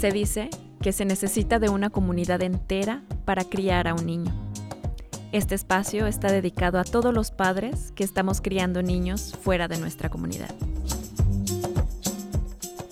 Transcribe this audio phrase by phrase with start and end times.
[0.00, 0.48] Se dice
[0.80, 4.32] que se necesita de una comunidad entera para criar a un niño.
[5.30, 10.08] Este espacio está dedicado a todos los padres que estamos criando niños fuera de nuestra
[10.08, 10.54] comunidad.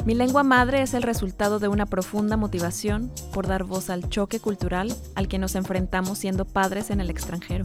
[0.04, 4.38] Mi lengua madre es el resultado de una profunda motivación por dar voz al choque
[4.38, 7.64] cultural al que nos enfrentamos siendo padres en el extranjero.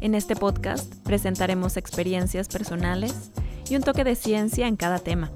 [0.00, 3.30] En este podcast presentaremos experiencias personales
[3.70, 5.30] y un toque de ciencia en cada tema.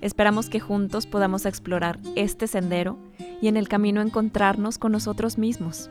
[0.00, 2.98] Esperamos que juntos podamos explorar este sendero
[3.42, 5.90] y en el camino encontrarnos con nosotros mismos.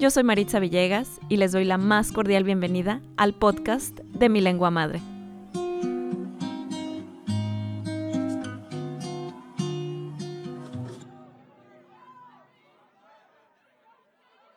[0.00, 4.40] Yo soy Maritza Villegas y les doy la más cordial bienvenida al podcast de Mi
[4.40, 5.02] Lengua Madre.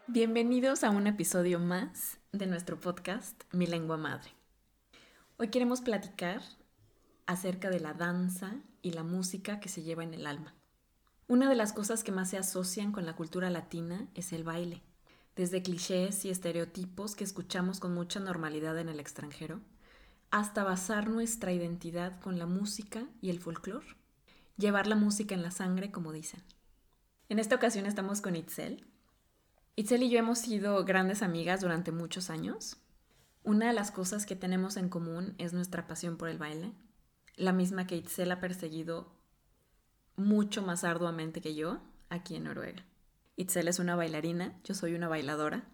[0.07, 4.29] Bienvenidos a un episodio más de nuestro podcast Mi Lengua Madre.
[5.35, 6.41] Hoy queremos platicar
[7.25, 10.53] acerca de la danza y la música que se lleva en el alma.
[11.27, 14.83] Una de las cosas que más se asocian con la cultura latina es el baile.
[15.35, 19.59] Desde clichés y estereotipos que escuchamos con mucha normalidad en el extranjero,
[20.29, 23.87] hasta basar nuestra identidad con la música y el folclore.
[24.57, 26.43] Llevar la música en la sangre, como dicen.
[27.27, 28.85] En esta ocasión estamos con Itzel.
[29.75, 32.77] Itzel y yo hemos sido grandes amigas durante muchos años.
[33.43, 36.71] Una de las cosas que tenemos en común es nuestra pasión por el baile
[37.35, 39.11] la misma que Itzel ha perseguido
[40.15, 42.85] mucho más arduamente que yo aquí en Noruega.
[43.35, 45.65] Itzel es una bailarina, yo soy una bailadora,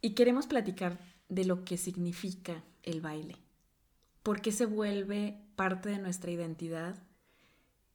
[0.00, 3.36] y queremos platicar de lo que significa el baile,
[4.22, 7.02] por qué se vuelve parte de nuestra identidad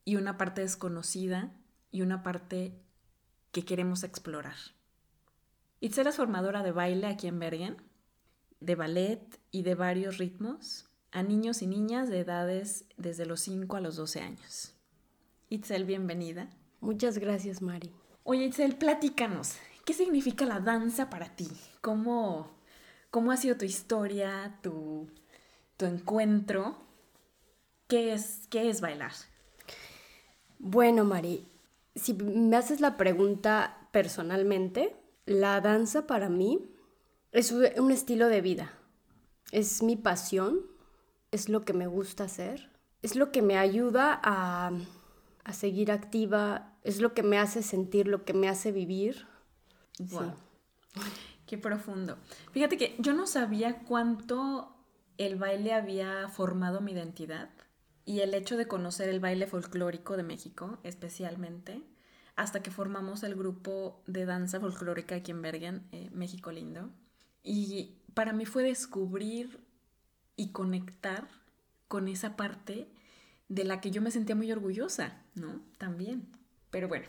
[0.06, 1.52] y una parte desconocida
[1.92, 2.82] y una parte
[3.52, 4.56] que queremos explorar.
[5.82, 7.78] Itzel es formadora de baile aquí en Bergen,
[8.60, 13.76] de ballet y de varios ritmos, a niños y niñas de edades desde los 5
[13.76, 14.74] a los 12 años.
[15.50, 16.50] Itzel, bienvenida.
[16.80, 17.92] Muchas gracias, Mari.
[18.24, 19.56] Oye, Itzel, platícanos.
[19.86, 21.48] ¿Qué significa la danza para ti?
[21.82, 22.52] ¿Cómo,
[23.10, 25.10] cómo ha sido tu historia, tu,
[25.78, 26.78] tu encuentro?
[27.88, 29.14] ¿Qué es, ¿Qué es bailar?
[30.60, 31.48] Bueno, Mari,
[31.96, 34.96] si me haces la pregunta personalmente,
[35.26, 36.70] la danza para mí
[37.32, 38.72] es un estilo de vida.
[39.52, 40.69] Es mi pasión,
[41.32, 42.70] es lo que me gusta hacer,
[43.02, 44.72] es lo que me ayuda a,
[45.54, 49.26] seguir activa, es lo que me hace sentir, lo que me hace vivir.
[49.98, 50.34] Wow.
[51.48, 52.20] Qué profundo.
[52.52, 54.76] Fíjate que yo no sabía cuánto
[55.18, 57.50] el baile había formado mi identidad
[58.06, 61.82] y el hecho de conocer el baile folclórico de México especialmente,
[62.36, 66.92] hasta que formamos el grupo de danza folclórica aquí en Bergen, eh, México Lindo.
[67.44, 69.60] Y para mí fue descubrir
[70.40, 71.28] y conectar
[71.90, 72.88] con esa parte
[73.50, 75.60] de la que yo me sentía muy orgullosa, ¿no?
[75.78, 76.30] También.
[76.72, 77.06] Pero bueno,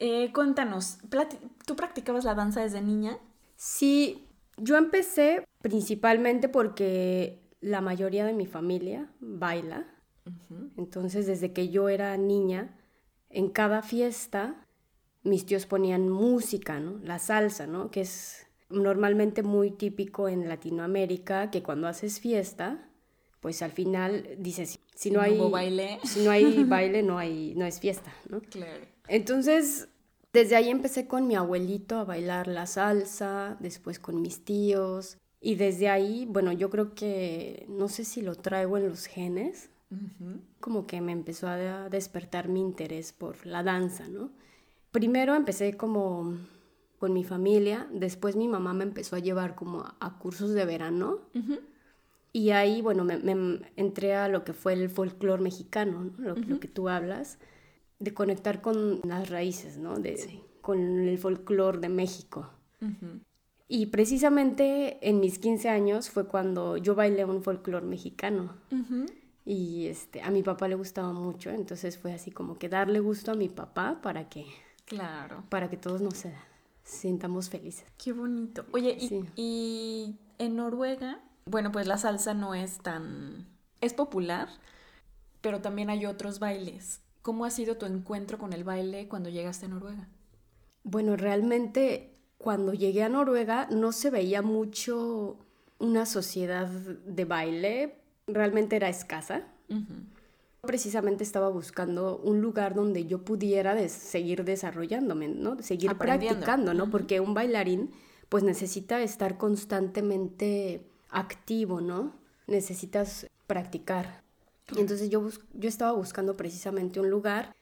[0.00, 0.98] eh, cuéntanos,
[1.66, 3.18] ¿tú practicabas la danza desde niña?
[3.54, 4.26] Sí,
[4.56, 9.86] yo empecé principalmente porque la mayoría de mi familia baila.
[10.76, 12.76] Entonces, desde que yo era niña,
[13.28, 14.66] en cada fiesta,
[15.22, 16.98] mis tíos ponían música, ¿no?
[17.04, 17.90] La salsa, ¿no?
[17.92, 22.88] Que es normalmente muy típico en Latinoamérica que cuando haces fiesta,
[23.40, 27.66] pues al final dices, si no, hay baile, si no hay baile no hay no
[27.66, 28.40] es fiesta, ¿no?
[28.40, 28.84] Claro.
[29.08, 29.88] Entonces,
[30.32, 35.56] desde ahí empecé con mi abuelito a bailar la salsa, después con mis tíos y
[35.56, 39.70] desde ahí, bueno, yo creo que no sé si lo traigo en los genes,
[40.58, 44.30] como que me empezó a despertar mi interés por la danza, ¿no?
[44.90, 46.38] Primero empecé como
[47.04, 47.86] con mi familia.
[47.92, 51.18] Después mi mamá me empezó a llevar como a, cursos de verano.
[52.32, 56.88] Y ahí, bueno, me, entré a lo que fue el folclore mexicano, lo, que tú
[56.88, 57.36] hablas,
[57.98, 59.98] de conectar con las raíces, ¿no?
[59.98, 62.48] De, Con el folclore de México.
[63.68, 68.54] Y precisamente en mis 15 años fue cuando yo bailé un folclore mexicano.
[69.44, 73.32] Y este, a mi papá le gustaba mucho, entonces fue así como que darle gusto
[73.32, 74.46] a mi papá para que...
[74.86, 75.44] Claro.
[75.50, 76.24] Para que todos nos
[76.84, 77.86] sintamos felices.
[77.96, 78.64] Qué bonito.
[78.72, 78.96] Oye,
[79.36, 83.46] y, en Noruega, bueno, pues la salsa no es tan...
[83.80, 84.48] es popular,
[85.40, 87.00] pero también hay otros bailes.
[87.22, 90.08] ¿Cómo ha sido tu encuentro con el baile cuando llegaste a Noruega?
[90.82, 95.38] Bueno, realmente cuando llegué a Noruega no se veía mucho
[95.78, 99.46] una sociedad de baile, realmente era escasa
[100.66, 105.60] precisamente estaba buscando un lugar donde yo pudiera seguir desarrollándome, ¿no?
[105.62, 106.90] Seguir practicando, ¿no?
[106.90, 107.90] Porque un bailarín
[108.28, 112.14] pues necesita estar constantemente activo, ¿no?
[112.46, 114.22] Necesitas practicar.
[114.76, 117.54] Entonces yo, yo estaba buscando precisamente un lugar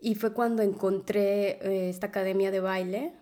[0.00, 3.12] Y fue cuando encontré eh, esta academia de baile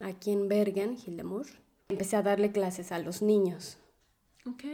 [0.00, 1.46] aquí en Bergen, Hildemur.
[1.88, 3.78] Empecé a darle clases a los niños.
[4.46, 4.64] Ok.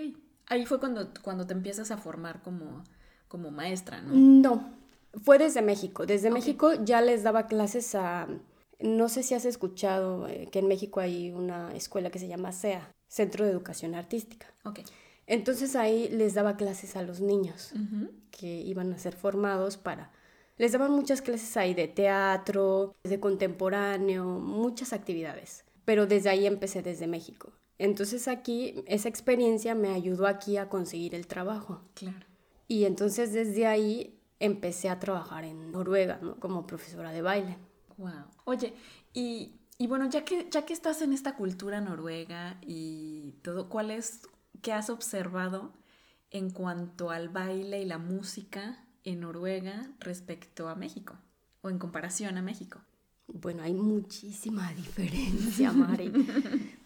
[0.46, 2.84] Ahí fue cuando, cuando te empiezas a formar como,
[3.34, 4.14] como maestra, ¿no?
[4.14, 4.70] No,
[5.24, 6.06] fue desde México.
[6.06, 8.28] Desde México ya les daba clases a...
[8.78, 12.52] No sé si has escuchado eh, que en México hay una escuela que se llama
[12.52, 14.46] CEA, Centro de Educación Artística.
[14.64, 14.82] Ok.
[15.26, 17.72] Entonces ahí les daba clases a los niños
[18.30, 20.12] que iban a ser formados para...
[20.56, 25.64] Les daban muchas clases ahí de teatro, de contemporáneo, muchas actividades.
[25.84, 27.50] Pero desde ahí empecé desde México.
[27.78, 31.82] Entonces aquí esa experiencia me ayudó aquí a conseguir el trabajo.
[31.94, 32.26] Claro.
[32.66, 36.38] Y entonces desde ahí empecé a trabajar en Noruega, ¿no?
[36.40, 37.58] Como profesora de baile.
[37.96, 38.24] Wow.
[38.44, 38.74] Oye,
[39.12, 43.90] y, y bueno, ya que, ya que estás en esta cultura noruega y todo, ¿cuál
[43.90, 44.22] es,
[44.62, 45.72] qué has observado
[46.30, 51.16] en cuanto al baile y la música en Noruega respecto a México
[51.62, 52.80] o en comparación a México?
[53.26, 56.12] Bueno, hay muchísima diferencia, Mari.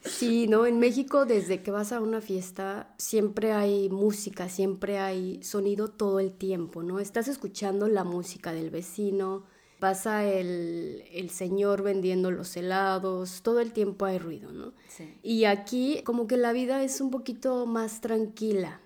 [0.00, 0.67] Sí, ¿no?
[0.67, 6.20] En México, desde que vas a una fiesta, siempre hay música, siempre hay sonido todo
[6.20, 7.00] el tiempo, ¿no?
[7.00, 9.44] Estás escuchando la música del vecino,
[9.79, 14.73] pasa el, el señor vendiendo los helados, todo el tiempo hay ruido, ¿no?
[14.88, 15.19] Sí.
[15.23, 18.81] Y aquí, como que la vida es un poquito más tranquila.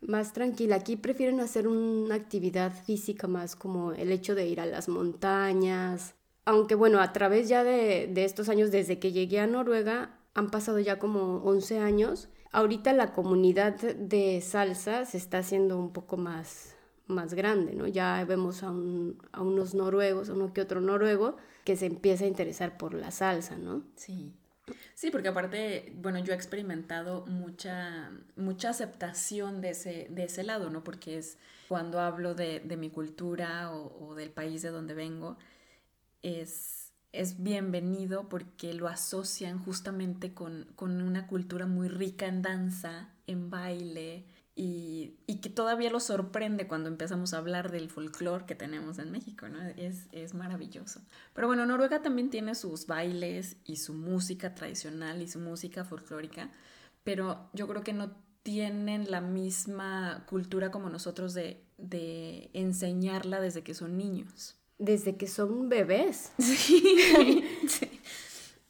[0.00, 0.76] Más tranquila.
[0.76, 6.16] Aquí prefieren hacer una actividad física más como el hecho de ir a las montañas,
[6.44, 10.78] aunque bueno, a través ya de, estos años, desde que llegué a Noruega, han pasado
[10.78, 12.28] ya como 11 años.
[12.52, 17.86] Ahorita la comunidad de salsa se está haciendo un poco más, más grande, ¿no?
[17.86, 22.76] Ya vemos a, a unos noruegos, uno que otro noruego, que se empieza a interesar
[22.76, 23.84] por la salsa, ¿no?
[23.96, 24.32] Sí.
[24.94, 30.70] Sí, porque aparte, bueno, yo he experimentado mucha, mucha aceptación de ese, de ese lado,
[30.70, 30.84] ¿no?
[30.84, 35.36] Porque es cuando hablo de, mi cultura o, del país de donde vengo,
[36.22, 43.50] es, es bienvenido porque lo asocian justamente con, una cultura muy rica en danza, en
[43.50, 44.24] baile,
[44.54, 49.48] y, que todavía lo sorprende cuando empezamos a hablar del folclore que tenemos en México,
[49.48, 49.60] ¿no?
[49.60, 51.00] Es, es, maravilloso.
[51.34, 56.52] Pero bueno, Noruega también tiene sus bailes y su música tradicional y su música folclórica,
[57.02, 58.12] pero yo creo que no
[58.44, 65.26] tienen la misma cultura como nosotros de, de enseñarla desde que son niños desde que
[65.26, 66.32] son bebés.
[66.38, 67.88] Sí.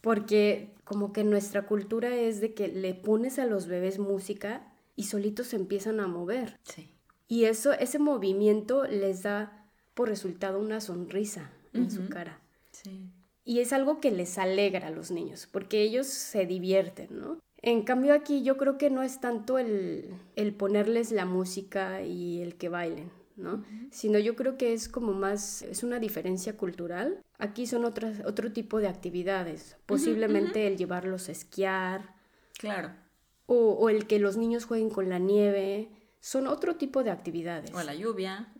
[0.00, 5.04] Porque como que nuestra cultura es de que le pones a los bebés música y
[5.04, 6.58] solitos se empiezan a mover.
[6.64, 6.90] Sí.
[7.28, 9.64] Y eso, ese movimiento les da
[9.94, 12.40] por resultado una sonrisa en su cara.
[12.72, 13.08] Sí.
[13.44, 17.38] Y es algo que les alegra a los niños, porque ellos se divierten, ¿no?
[17.62, 22.42] En cambio aquí yo creo que no es tanto el, el ponerles la música y
[22.42, 23.10] el que bailen,
[23.42, 23.64] ¿no?
[23.90, 27.20] Sino yo creo que es como más, es una diferencia cultural.
[27.38, 32.14] Aquí son otras, otro tipo de actividades, posiblemente el llevarlos a esquiar.
[32.58, 32.92] Claro.
[33.46, 35.90] O, el que los niños jueguen con la nieve,
[36.20, 37.74] son otro tipo de actividades.
[37.74, 38.52] O la lluvia.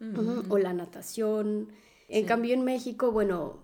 [0.48, 1.72] O la natación.
[2.08, 3.62] En cambio en México, bueno,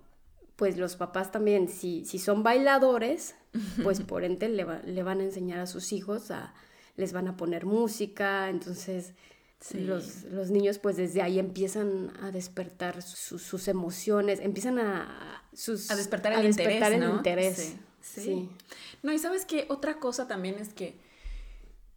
[0.56, 3.34] pues los papás también, si, si son bailadores,
[3.82, 6.54] pues por ente le, le van a enseñar a sus hijos a,
[6.96, 9.14] les van a poner música, entonces
[9.74, 15.96] los, los, niños pues desde ahí empiezan a despertar sus emociones, empiezan a, sus, a
[15.96, 16.82] despertar el interés.
[16.82, 17.76] El interés.
[18.00, 18.48] Sí,
[19.02, 20.98] No, y sabes qué, otra cosa también es que,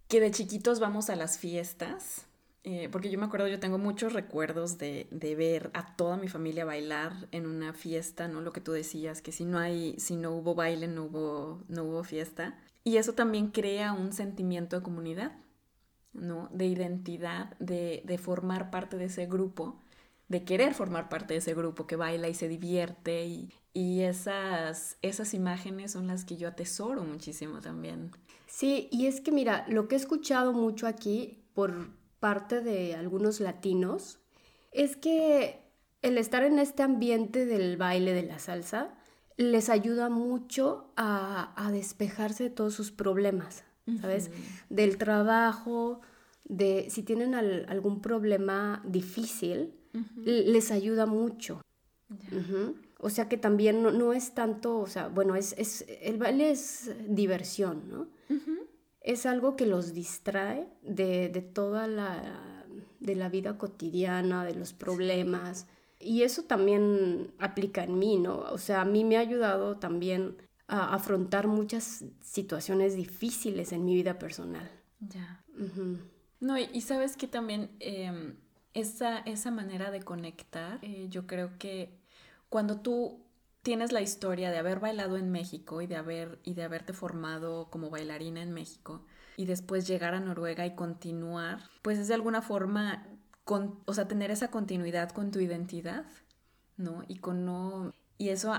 [0.07, 2.25] que de chiquitos vamos a las fiestas,
[2.63, 6.27] eh, porque yo me acuerdo, yo tengo muchos recuerdos de, de, ver a toda mi
[6.27, 8.41] familia bailar en una fiesta, ¿no?
[8.41, 11.83] Lo que tú decías, que si no hay, si no hubo baile, no hubo, no
[11.83, 12.59] hubo fiesta.
[12.83, 15.31] Y eso también crea un sentimiento de comunidad.
[16.13, 16.49] ¿No?
[16.51, 19.79] De identidad, de, de, formar parte de ese grupo,
[20.27, 24.97] de querer formar parte de ese grupo que baila y se divierte y, y esas,
[25.01, 28.11] esas imágenes son las que yo atesoro muchísimo también.
[28.47, 31.89] Sí, y es que mira, lo que he escuchado mucho aquí por
[32.19, 34.19] parte de algunos latinos
[34.71, 35.61] es que
[36.01, 38.93] el estar en este ambiente del baile de la salsa
[39.37, 43.63] les ayuda mucho a, a despejarse de todos sus problemas,
[43.99, 44.31] ¿sabes?
[44.69, 46.01] Del trabajo,
[46.45, 49.73] de si tienen algún problema difícil,
[50.25, 51.61] les ayuda mucho.
[52.99, 56.91] O sea que también no, es tanto, o sea, bueno, es, es, el baile es
[57.07, 58.07] diversión, ¿no?
[59.01, 62.63] Es algo que los distrae de, de, toda la,
[62.99, 65.65] de la vida cotidiana, de los problemas.
[65.99, 68.39] Y eso también aplica en mí, ¿no?
[68.51, 70.35] O sea, a mí me ha ayudado también
[70.71, 74.71] a afrontar muchas situaciones difíciles en mi vida personal.
[75.01, 75.43] Ya.
[76.39, 78.37] No, y, sabes que también em,
[78.73, 81.99] esa, esa manera de conectar, eh, yo creo que
[82.47, 83.19] cuando tú
[83.63, 87.69] tienes la historia de haber bailado en México y de, haber, y de haberte formado
[87.69, 92.41] como bailarina en México y después llegar a Noruega y continuar, pues es de alguna
[92.41, 93.05] forma,
[93.43, 96.05] con, o sea, tener esa continuidad con tu identidad,
[96.77, 97.03] ¿no?
[97.09, 97.93] Y con no...
[98.17, 98.53] Y eso,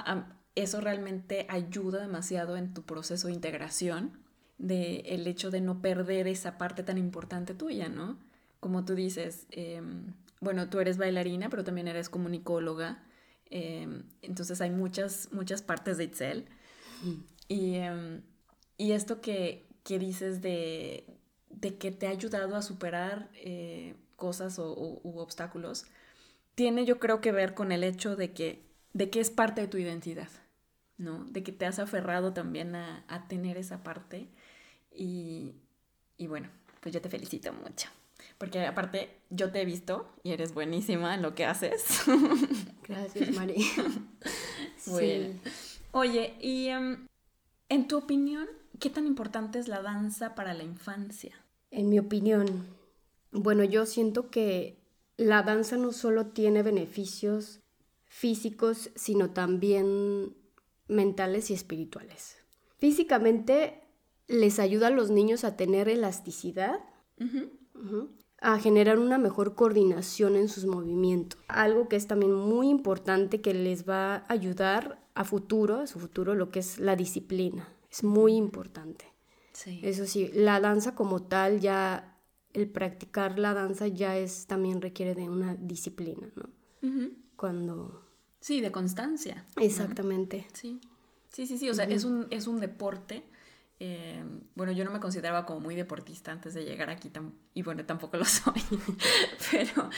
[0.55, 4.19] eso realmente ayuda demasiado en tu proceso de integración,
[4.59, 8.19] de el hecho de no perder esa parte tan importante tuya, ¿no?
[8.61, 13.03] Como tú dices, em, bueno, tú eres bailarina, pero también eres comunicóloga,
[13.53, 16.47] Em, entonces hay muchas, muchas partes de Itzel.
[17.49, 18.23] Y, em,
[18.79, 21.05] y, esto que, que dices de,
[21.51, 25.85] de, que te ha ayudado a superar eh, cosas o, u obstáculos,
[26.55, 29.69] tiene yo creo que ver con el hecho de que, de que es parte de
[29.69, 30.31] tu identidad,
[31.03, 31.25] ¿no?
[31.25, 34.29] De que te has aferrado también a, a tener esa parte.
[34.95, 35.55] Y,
[36.17, 36.49] y bueno,
[36.81, 37.89] pues yo te felicito mucho.
[38.39, 42.03] Porque aparte yo te he visto y eres buenísima en lo que haces.
[42.89, 43.65] Gracias, María.
[44.77, 45.33] sí.
[45.93, 47.07] Oye, y em,
[47.69, 48.49] en tu opinión,
[48.81, 51.37] ¿qué tan importante es la danza para la infancia?
[51.71, 52.67] En mi opinión,
[53.31, 54.77] bueno, yo siento que
[55.17, 57.61] la danza no solo tiene beneficios
[58.05, 60.35] físicos, sino también
[60.93, 62.37] mentales y espirituales.
[62.79, 63.83] Físicamente
[64.29, 66.81] les ayuda a los niños a tener elasticidad,
[68.41, 71.41] a generar una mejor coordinación en sus movimientos.
[71.49, 75.99] Algo que es también muy importante que les va a ayudar a futuro, a su
[76.01, 77.69] futuro, lo que es la disciplina.
[77.91, 79.05] Es muy importante.
[79.53, 79.81] Sí.
[79.83, 82.19] Eso sí, la danza como tal ya,
[82.53, 86.49] el practicar la danza ya es, también requiere de una disciplina, ¿no?
[87.37, 88.12] Cuando...
[88.43, 89.47] Sí, de constancia.
[89.57, 90.47] Exactamente.
[90.53, 90.79] Sí.
[91.31, 93.25] Sí, sí, sí, o sea, es, un, es un deporte
[93.85, 94.23] eh,
[94.55, 97.11] bueno, yo no me consideraba como muy deportista antes de llegar aquí
[97.53, 98.63] y bueno, tampoco lo soy,
[99.51, 99.91] pero,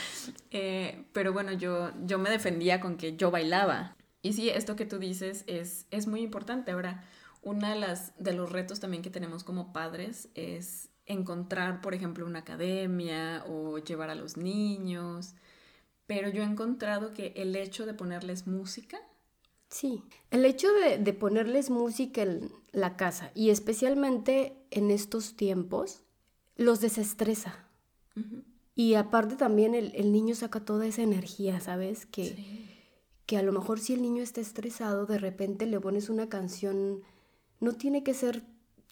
[0.49, 3.95] eh, pero bueno, yo, yo me defendía con que yo bailaba.
[4.23, 6.71] Y sí, esto que tú dices es, es muy importante.
[6.71, 7.03] Ahora,
[7.43, 12.25] uno de, las, de los retos también que tenemos como padres es encontrar, por ejemplo,
[12.25, 15.35] una academia o llevar a los niños,
[16.07, 18.99] pero yo he encontrado que el hecho de ponerles música
[19.69, 26.01] Sí, el hecho de, ponerles música en la casa y especialmente en estos tiempos
[26.55, 27.67] los desestresa.
[28.73, 32.05] Y aparte también el, niño saca toda esa energía, ¿sabes?
[32.05, 32.37] Que,
[33.25, 37.01] que a lo mejor si el niño está estresado, de repente le pones una canción,
[37.59, 38.43] no tiene que ser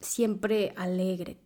[0.01, 1.37] siempre alegre.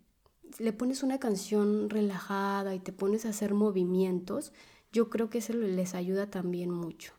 [0.57, 4.51] Le pones una canción relajada y te pones a hacer movimientos,
[4.97, 7.13] yo creo que eso les ayuda también mucho.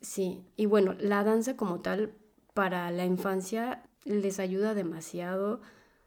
[0.00, 2.14] Sí, y bueno, la danza como tal
[2.54, 5.60] para la infancia les ayuda demasiado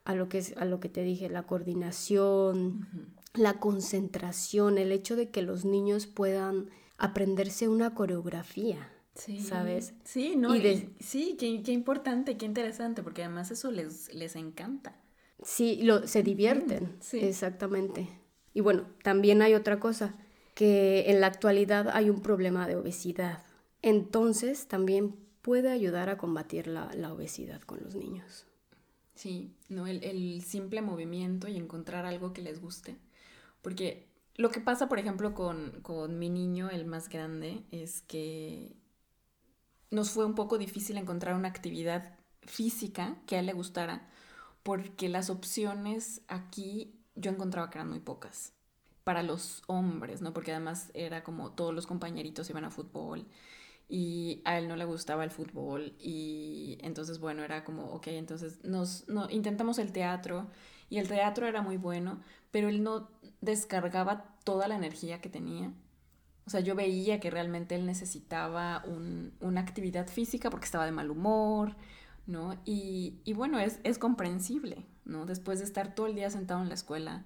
[0.05, 2.87] a lo que es a lo que te dije, la coordinación,
[3.35, 8.89] la concentración, el hecho de que los niños puedan aprenderse una coreografía.
[9.47, 9.93] ¿Sabes?
[10.03, 10.55] Sí, no,
[10.99, 14.95] sí, qué, qué, importante, qué interesante, porque además eso les, les encanta.
[15.43, 18.09] Sí, lo, se divierten, exactamente.
[18.53, 20.15] Y bueno, también hay otra cosa,
[20.53, 23.43] que en la actualidad hay un problema de obesidad.
[23.81, 28.45] Entonces también puede ayudar a combatir la, obesidad con los niños.
[29.15, 29.87] Sí, ¿no?
[29.87, 32.97] El, simple movimiento y encontrar algo que les guste.
[33.61, 38.75] Porque lo que pasa, por ejemplo, con, con mi niño, el más grande, es que
[39.91, 44.09] nos fue un poco difícil encontrar una actividad física que a él le gustara,
[44.63, 48.53] porque las opciones aquí yo encontraba que eran muy pocas
[49.03, 50.33] para los hombres, ¿no?
[50.33, 53.25] Porque además era como todos los compañeritos iban a fútbol
[53.89, 58.63] y a él no le gustaba el fútbol y entonces bueno, era como, ok, entonces
[58.63, 60.47] nos no, intentamos el teatro
[60.89, 63.09] y el teatro era muy bueno, pero él no
[63.41, 65.73] descargaba toda la energía que tenía.
[66.45, 70.91] O sea, yo veía que realmente él necesitaba un, una actividad física porque estaba de
[70.91, 71.75] mal humor,
[72.27, 72.57] ¿no?
[72.65, 75.25] Y, y bueno, es, es comprensible, ¿no?
[75.25, 77.23] Después de estar todo el día sentado en la escuela.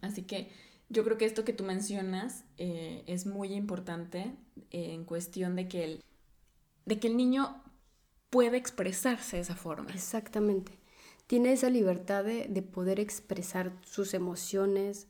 [0.00, 0.50] Así que
[0.92, 4.36] yo creo que esto que tú mencionas eh, es muy importante
[4.70, 6.04] en cuestión de que, el,
[6.84, 7.62] de que el niño
[8.30, 9.90] puede expresarse de esa forma.
[9.92, 10.78] Exactamente.
[11.26, 15.08] Tiene esa libertad de, poder expresar sus emociones,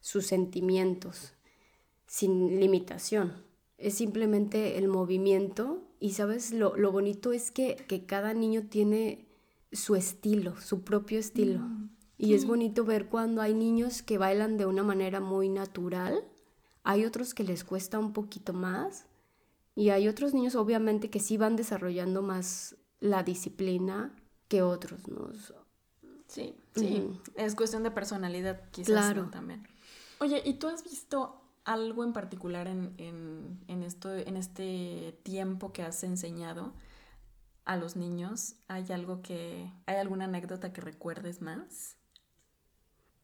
[0.00, 1.34] sus sentimientos,
[2.06, 3.44] sin limitación.
[3.78, 6.52] Es simplemente el movimiento y, ¿sabes?
[6.52, 9.28] Lo, bonito es que, cada niño tiene
[9.70, 11.60] su estilo, su propio estilo.
[11.60, 11.90] Mm.
[12.22, 16.22] Y es bonito ver cuando hay niños que bailan de una manera muy natural,
[16.82, 19.06] hay otros que les cuesta un poquito más
[19.74, 24.14] y hay otros niños obviamente que sí van desarrollando más la disciplina
[24.48, 25.30] que otros, ¿no?
[26.26, 29.30] Sí, sí, es cuestión de personalidad quizás claro.
[29.30, 29.66] también.
[30.18, 36.04] Oye, ¿y tú has visto algo en particular en, esto, en este tiempo que has
[36.04, 36.74] enseñado
[37.64, 38.56] a los niños?
[38.68, 41.96] ¿Hay algo que, hay alguna anécdota que recuerdes más?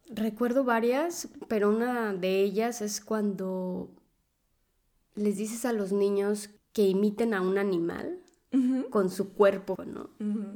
[0.08, 3.90] Recuerdo varias, pero una de ellas es cuando
[5.14, 8.20] les dices a los niños que imiten a un animal
[8.90, 10.10] con su cuerpo, ¿no?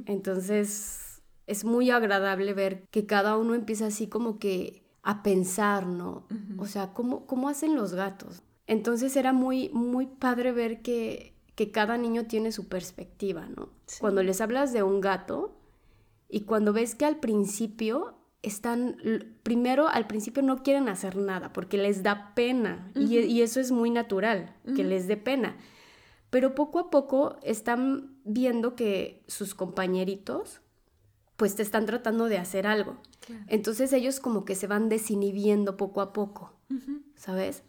[0.05, 6.27] Entonces es muy agradable ver que cada uno empieza así como que a pensar, ¿no?
[6.57, 8.43] O sea, ¿cómo, ¿cómo hacen los gatos?
[8.67, 13.69] Entonces era muy, muy padre ver que, que cada niño tiene su perspectiva, ¿no?
[13.99, 15.57] Cuando les hablas de un gato
[16.29, 18.97] y cuando ves que al principio están,
[19.43, 23.91] primero al principio no quieren hacer nada porque les da pena y, eso es muy
[23.91, 25.57] natural, que les dé pena.
[26.29, 30.61] Pero poco a poco están viendo que sus compañeritos
[31.35, 32.97] pues te están tratando de hacer algo.
[33.47, 36.53] Entonces ellos como que se van desinhibiendo poco a poco,
[37.15, 37.63] ¿sabes?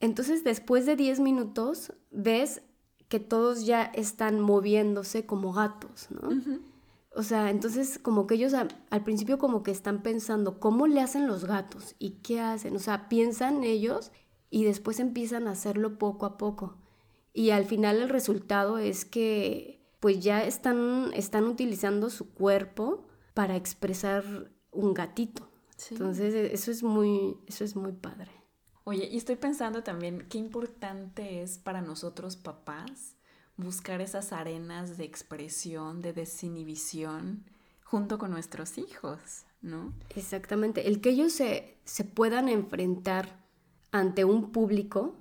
[0.00, 2.62] Entonces después de 10 minutos ves
[3.08, 6.62] que todos ya están moviéndose como gatos, ¿no?
[7.14, 11.26] O sea, entonces como que ellos al principio como que están pensando cómo le hacen
[11.26, 12.74] los gatos y qué hacen.
[12.74, 14.12] O sea, piensan ellos
[14.48, 16.78] y después empiezan a hacerlo poco a poco.
[17.34, 23.56] Y al final el resultado es que pues ya están, están utilizando su cuerpo para
[23.56, 25.48] expresar un gatito.
[25.90, 28.30] Entonces eso es muy, eso es muy padre.
[28.84, 33.16] Oye, y estoy pensando también qué importante es para nosotros papás
[33.56, 37.44] buscar esas arenas de expresión, de desinhibición,
[37.82, 39.92] junto con nuestros hijos, ¿no?
[40.10, 40.88] Exactamente.
[40.88, 43.42] El que ellos se, se puedan enfrentar
[43.90, 45.14] ante un público.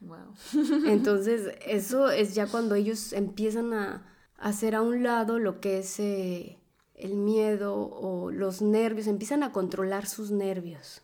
[0.00, 0.34] wow.
[0.86, 4.04] Entonces, eso es ya cuando ellos empiezan a,
[4.38, 6.58] hacer a un lado lo que es eh,
[6.94, 11.02] el miedo o los nervios, empiezan a controlar sus nervios.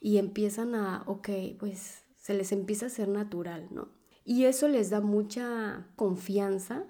[0.00, 3.88] Y empiezan a, ok, pues se les empieza a hacer natural, ¿no?
[4.24, 6.84] Y eso les da mucha confianza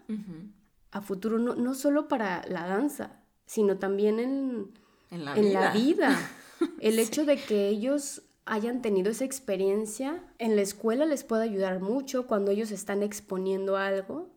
[0.92, 6.16] a futuro, no, no, solo para la danza, sino también en, la, vida.
[6.80, 11.80] El hecho de que ellos hayan tenido esa experiencia en la escuela les puede ayudar
[11.80, 14.30] mucho cuando ellos están exponiendo algo,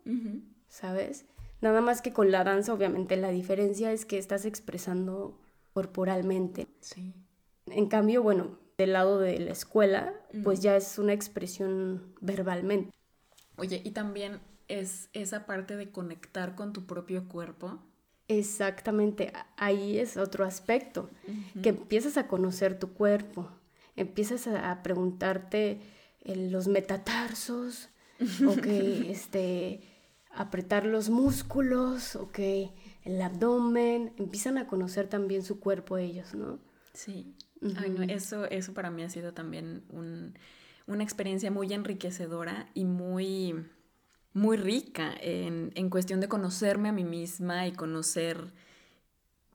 [0.67, 1.25] ¿sabes?
[1.61, 5.39] Nada más que con la danza, obviamente, la diferencia es que estás expresando
[5.73, 6.67] corporalmente.
[6.81, 7.13] Sí.
[7.67, 10.13] En cambio, bueno, del lado de la escuela,
[10.43, 12.91] pues ya es una expresión verbalmente.
[13.55, 17.79] Oye, y también es esa parte de conectar con tu propio cuerpo.
[18.27, 21.09] Exactamente, ahí es otro aspecto,
[21.63, 23.49] que empiezas a conocer tu cuerpo,
[23.95, 25.79] empiezas a, preguntarte
[26.25, 27.89] los metatarsos,
[28.45, 28.65] ok,
[29.07, 29.81] este,
[30.29, 32.39] apretar los músculos, ok,
[33.05, 36.59] el abdomen, empiezan a conocer también su cuerpo ellos, ¿no?
[36.93, 37.33] Sí,
[38.09, 39.83] eso, eso para mí ha sido también
[40.85, 43.65] una experiencia muy enriquecedora y muy,
[44.33, 48.51] muy rica en, cuestión de conocerme a mí misma y conocer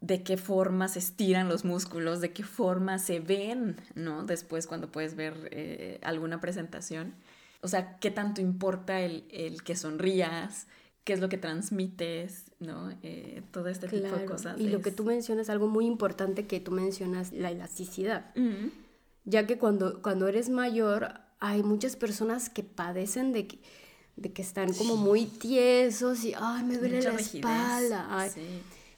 [0.01, 4.25] de qué forma se estiran los músculos, de qué forma se ven, ¿no?
[4.25, 7.15] Después cuando puedes ver eh, alguna presentación.
[7.61, 10.67] O sea, qué tanto importa el, el que sonrías,
[11.05, 12.91] qué es lo que transmites, ¿no?
[13.03, 14.61] Eh, todo este tipo de cosas.
[14.61, 18.33] Y lo que tú mencionas, algo muy importante que tú mencionas, la elasticidad.
[19.25, 23.59] Ya que cuando, cuando eres mayor, hay muchas personas que padecen de que,
[24.17, 28.29] de que están como muy tiesos y, ay, me duele la espalda.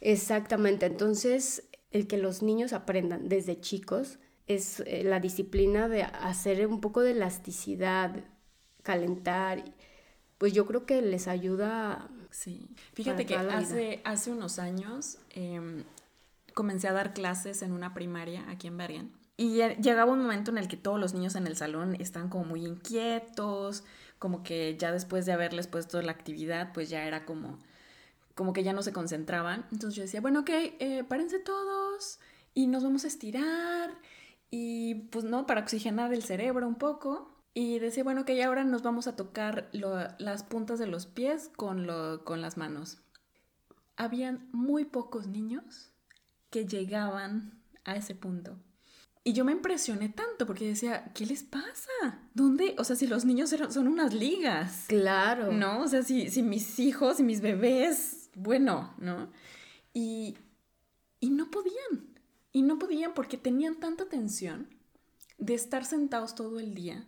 [0.01, 0.87] Exactamente.
[0.87, 6.81] Entonces, el que los niños aprendan desde chicos es eh, la disciplina de hacer un
[6.81, 8.25] poco de elasticidad,
[8.83, 9.65] calentar
[10.45, 12.07] pues yo creo que les ayuda.
[12.29, 15.85] Sí, fíjate que hace, hace unos años em,
[16.53, 19.13] comencé a dar clases en una primaria aquí en Bergen.
[19.39, 22.45] Y llegaba un momento en el que todos los niños en el salón están como
[22.45, 23.85] muy inquietos,
[24.19, 27.59] como que ya después de haberles puesto la actividad, pues ya era como,
[28.35, 29.65] como que ya no se concentraban.
[29.73, 32.19] Entonces yo decía, bueno, ok, eh, párense todos
[32.53, 33.99] y nos vamos a estirar
[34.51, 37.34] y pues no, para oxigenar el cerebro un poco.
[37.57, 41.51] Y decía, bueno, que ya ahora nos vamos a tocar las puntas de los pies
[41.55, 41.87] con,
[42.25, 42.99] con las manos.
[43.97, 45.93] Habían muy pocos niños
[46.51, 48.59] que llegaban a ese punto.
[49.23, 52.29] Y yo me impresioné tanto porque decía, ¿qué les pasa?
[52.35, 52.75] ¿Dónde?
[52.77, 54.87] O sea, si los niños son unas ligas.
[54.89, 55.53] Claro.
[55.53, 55.83] ¿No?
[55.83, 59.31] O sea, si, si mis hijos y mis bebés, bueno, ¿no?
[59.93, 60.37] Y,
[61.21, 62.19] y no podían.
[62.51, 64.69] Y no podían porque tenían tanta tensión
[65.39, 67.07] de estar sentados todo el día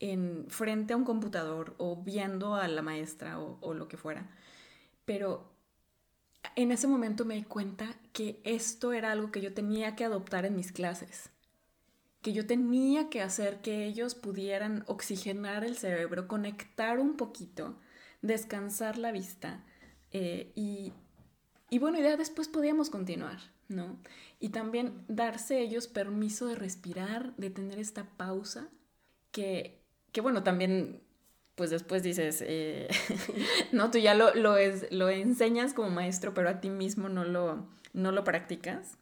[0.00, 4.30] en frente a un computador o viendo a la maestra o, lo que fuera.
[5.04, 5.52] Pero
[6.56, 10.46] en ese momento me di cuenta que esto era algo que yo tenía que adoptar
[10.46, 11.30] en mis clases.
[12.22, 17.78] que yo tenía que hacer que ellos pudieran oxigenar el cerebro, conectar un poquito,
[18.20, 19.64] descansar la vista
[20.12, 20.92] eh, y,
[21.70, 23.98] y bueno, ya después podíamos continuar, ¿no?
[24.38, 28.68] Y también darse ellos permiso de respirar, de tener esta pausa,
[29.32, 29.79] que,
[30.12, 31.00] que bueno, también
[31.60, 32.88] pues después dices, eh,
[33.72, 37.24] no, tú ya lo, lo, es, lo enseñas como maestro, pero a ti mismo no
[37.24, 38.96] lo, no lo practicas.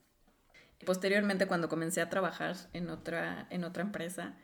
[0.85, 4.35] Posteriormente, cuando comencé a trabajar en otra, en otra empresa,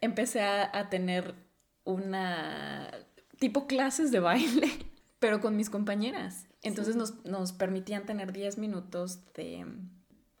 [0.00, 1.34] empecé a, tener
[1.84, 2.88] una
[3.40, 4.70] tipo clases de baile,
[5.18, 6.46] pero con mis compañeras.
[6.62, 9.66] Entonces nos, nos, permitían tener 10 minutos de,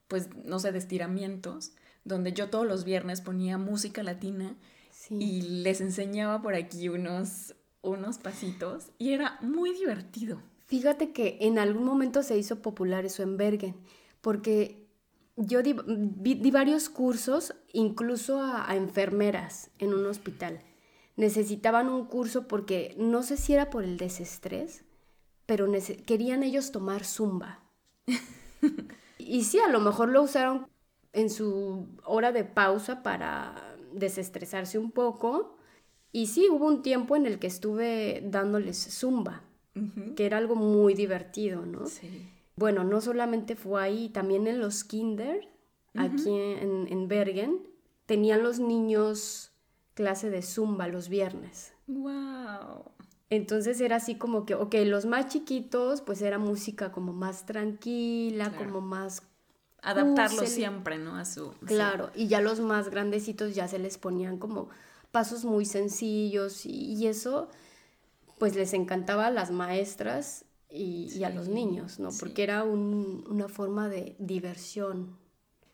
[0.06, 1.72] pues, no sé, de estiramientos,
[2.04, 4.56] donde yo todos los viernes ponía música latina
[5.10, 10.40] y les enseñaba por aquí unos, unos pasitos y era muy divertido.
[10.66, 13.76] Fíjate que en algún momento se hizo popular eso en Bergen,
[14.20, 14.82] porque
[15.36, 20.60] yo di, varios cursos, incluso a, enfermeras en un hospital.
[21.16, 24.84] Necesitaban un curso porque no sé si era por el desestrés,
[25.46, 25.70] pero
[26.06, 27.60] querían ellos tomar zumba.
[29.18, 30.66] y sí, a lo mejor lo usaron
[31.12, 35.56] en su hora de pausa para desestresarse un poco.
[36.12, 39.42] Y sí, hubo un tiempo en el que estuve dándoles zumba,
[40.16, 41.86] que era algo muy divertido, ¿no?
[41.86, 45.48] Sí bueno, no solamente fue ahí, también en los kinder,
[45.94, 47.66] aquí en, Bergen,
[48.06, 49.52] tenían los niños
[49.94, 51.72] clase de zumba los viernes.
[51.86, 52.84] ¡Wow!
[53.30, 58.52] Entonces era así como que, ok, los más chiquitos, pues era música como más tranquila,
[58.56, 59.22] como más...
[59.82, 61.16] Adaptarlo siempre, ¿no?
[61.16, 61.52] A su...
[61.66, 64.68] Claro, y ya los más grandecitos ya se les ponían como
[65.10, 67.48] pasos muy sencillos y, y eso,
[68.38, 72.10] pues les encantaba a las maestras y, a los niños, ¿no?
[72.18, 75.18] Porque era una forma de diversión.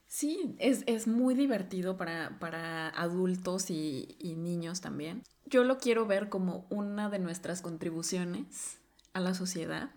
[0.07, 5.23] Sí, es, muy divertido para, adultos y, niños también.
[5.47, 8.79] Yo lo quiero ver como una de nuestras contribuciones
[9.13, 9.91] a la sociedad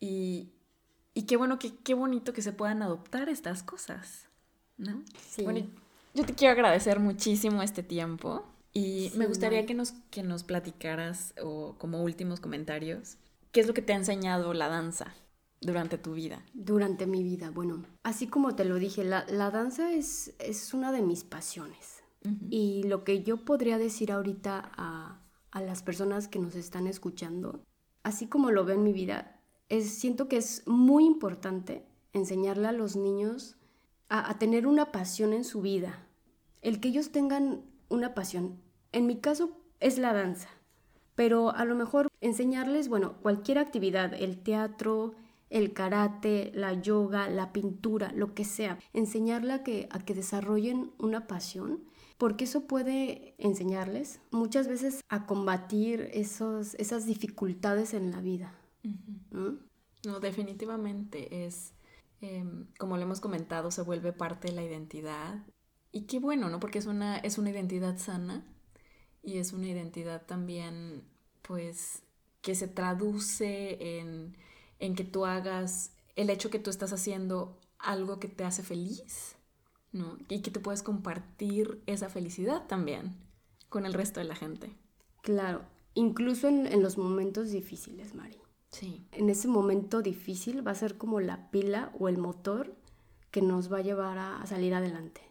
[0.00, 0.50] y,
[1.22, 4.28] qué bueno, qué, qué bonito que se puedan adoptar estas cosas,
[4.76, 5.02] ¿no?
[5.28, 5.42] Sí.
[5.44, 5.66] Bueno,
[6.14, 11.34] yo te quiero agradecer muchísimo este tiempo y me gustaría que nos, que nos platicaras
[11.40, 13.18] o como últimos comentarios
[13.54, 15.14] ¿Qué es lo que te ha enseñado la danza
[15.60, 16.42] durante tu vida?
[16.54, 21.02] Durante mi vida, bueno, así como te lo dije, la, danza es, es, una de
[21.02, 22.02] mis pasiones.
[22.50, 25.20] Y lo que yo podría decir ahorita a,
[25.60, 27.62] las personas que nos están escuchando,
[28.02, 29.33] así como lo veo en mi vida,
[29.68, 33.56] es, siento que es muy importante enseñarle a los niños
[34.08, 36.06] a, tener una pasión en su vida.
[36.62, 38.60] El que ellos tengan una pasión.
[38.92, 39.50] En mi caso
[39.80, 40.48] es la danza
[41.14, 45.14] pero a lo mejor enseñarles, bueno, cualquier actividad, el teatro,
[45.50, 50.92] el karate, la yoga, la pintura, lo que sea, enseñarla a que, a que desarrollen
[50.98, 51.84] una pasión,
[52.18, 58.54] porque eso puede enseñarles muchas veces a combatir esos, esas dificultades en la vida.
[59.30, 60.20] ¿No?
[60.20, 61.72] definitivamente es,
[62.20, 65.44] em, como lo hemos comentado, se vuelve parte de la identidad.
[65.92, 66.60] Y qué bueno, ¿no?
[66.60, 68.44] Porque es una, es una identidad sana
[69.22, 71.04] y es una identidad también,
[71.42, 72.02] pues,
[72.42, 74.36] que se traduce en,
[74.78, 79.36] en que tú hagas el hecho que tú estás haciendo algo que te hace feliz,
[79.92, 80.18] ¿no?
[80.28, 83.16] Y que tú puedes compartir esa felicidad también
[83.68, 84.76] con el resto de la gente.
[85.22, 85.62] Claro,
[85.94, 88.43] incluso en, en los momentos difíciles, Mari.
[88.74, 89.06] Sí.
[89.12, 92.74] En ese momento difícil va a ser como la pila o el motor
[93.30, 95.22] que nos va a llevar a salir adelante.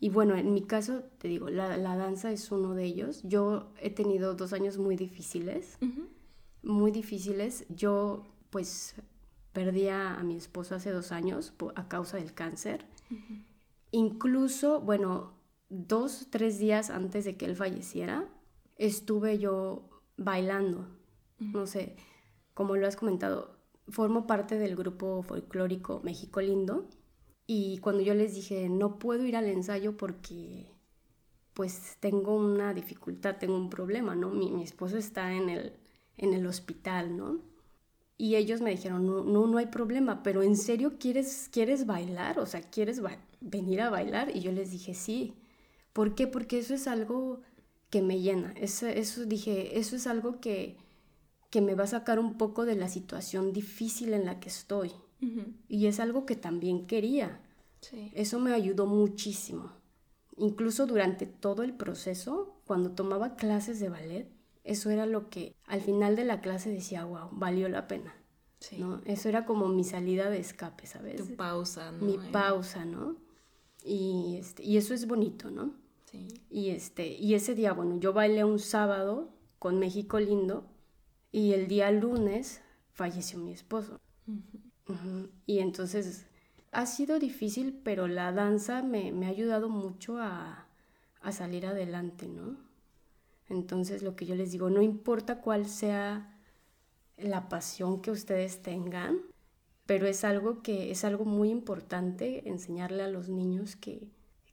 [0.00, 3.20] Y bueno, en mi caso, te digo, la, danza es uno de ellos.
[3.24, 5.76] Yo he tenido dos años muy difíciles,
[6.62, 7.66] muy difíciles.
[7.68, 8.94] Yo pues
[9.52, 12.86] perdí a, mi esposo hace dos años a causa del cáncer.
[13.90, 15.32] Incluso, bueno,
[15.68, 18.28] dos, tres días antes de que él falleciera,
[18.76, 20.86] estuve yo bailando.
[21.40, 21.96] No sé,
[22.58, 23.52] como lo has comentado,
[23.86, 26.88] formo parte del grupo folclórico México Lindo
[27.46, 30.66] y cuando yo les dije, no puedo ir al ensayo porque
[31.54, 34.30] pues tengo una dificultad, tengo un problema, ¿no?
[34.30, 35.72] Mi, esposo está en el,
[36.16, 37.38] en el hospital, ¿no?
[38.16, 42.40] Y ellos me dijeron, no, no, no hay problema, pero ¿en serio quieres, quieres bailar?
[42.40, 43.00] O sea, ¿quieres
[43.40, 44.34] venir a bailar?
[44.34, 45.36] Y yo les dije, sí.
[45.92, 46.26] ¿Por qué?
[46.26, 47.40] Porque eso es algo
[47.88, 48.52] que me llena.
[48.56, 50.76] Eso, eso dije, eso es algo que,
[51.50, 54.92] que me va a sacar un poco de la situación difícil en la que estoy.
[55.68, 57.40] Y es algo que también quería.
[58.14, 59.72] Eso me ayudó muchísimo.
[60.36, 64.28] Incluso durante todo el proceso, cuando tomaba clases de ballet,
[64.62, 68.14] eso era lo que al final de la clase decía, wow, valió la pena.
[68.76, 69.00] ¿no?
[69.04, 71.16] Eso era como mi salida de escape, ¿sabes?
[71.16, 72.04] Tu pausa, ¿no?
[72.04, 73.16] Mi pausa, ¿no?
[73.84, 75.72] Y, este, y eso es bonito, ¿no?
[76.10, 76.28] Sí.
[76.50, 80.66] Y, este, y ese día, bueno, yo bailé un sábado con México Lindo
[81.30, 82.60] y el día lunes
[82.92, 84.00] falleció mi esposo.
[84.26, 85.28] Ujú.
[85.46, 86.26] Y entonces
[86.72, 90.66] ha sido difícil, pero la danza me, me ha ayudado mucho a,
[91.20, 92.56] a salir adelante, ¿no?
[93.48, 96.38] Entonces lo que yo les digo, no importa cuál sea
[97.16, 99.18] la pasión que ustedes tengan,
[99.86, 104.06] pero es algo que es algo muy importante enseñarle a los niños que,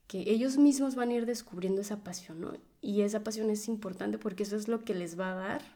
[0.08, 2.54] que ellos mismos van a ir descubriendo esa pasión, ¿no?
[2.82, 5.75] Y esa pasión es importante porque eso es lo que les va a dar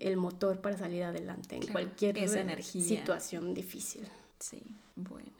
[0.00, 2.82] el motor para salir adelante en Claro, cualquier energía.
[2.82, 4.06] situación difícil.
[4.38, 4.62] Sí,
[4.96, 5.30] bueno.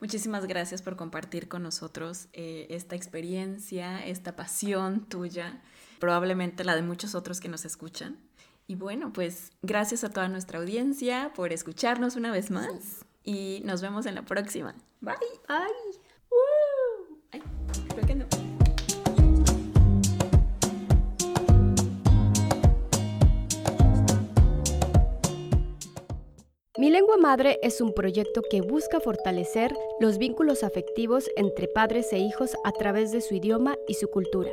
[0.00, 5.62] Muchísimas gracias por compartir con nosotros eh, esta experiencia, esta pasión tuya,
[6.00, 8.18] probablemente la de muchos otros que nos escuchan.
[8.66, 13.80] Y bueno, pues gracias a toda nuestra audiencia por escucharnos una vez más y nos
[13.82, 14.74] vemos en la próxima.
[15.00, 15.14] Bye.
[15.48, 15.70] ¡Ay!
[17.30, 17.42] Ay,
[17.90, 18.26] creo que no.
[26.76, 32.18] Mi lengua madre es un proyecto que busca fortalecer los vínculos afectivos entre padres e
[32.18, 34.50] hijos a través de su idioma y su cultura.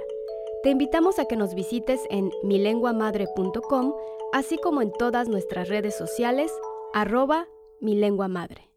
[0.62, 3.96] Te invitamos a que nos visites en milenguamadre.com,
[4.34, 6.52] así como en todas nuestras redes sociales,
[6.94, 7.48] arroba
[7.80, 8.71] mi lengua madre.